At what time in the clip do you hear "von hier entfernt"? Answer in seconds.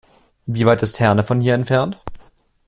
1.23-2.01